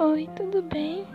Oi, 0.00 0.28
tudo 0.34 0.60
bem? 0.62 1.06